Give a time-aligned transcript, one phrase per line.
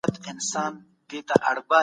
[0.39, 0.73] استاد
[1.09, 1.25] لیک
[1.67, 1.79] کوي.